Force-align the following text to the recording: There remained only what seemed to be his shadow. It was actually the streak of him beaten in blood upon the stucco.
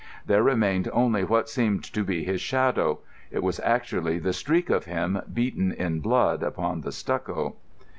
There 0.25 0.41
remained 0.41 0.89
only 0.93 1.23
what 1.23 1.47
seemed 1.47 1.83
to 1.93 2.03
be 2.03 2.23
his 2.23 2.41
shadow. 2.41 3.01
It 3.29 3.43
was 3.43 3.59
actually 3.59 4.17
the 4.17 4.33
streak 4.33 4.71
of 4.71 4.85
him 4.85 5.21
beaten 5.31 5.71
in 5.71 5.99
blood 5.99 6.41
upon 6.41 6.81
the 6.81 6.91
stucco. 6.91 7.57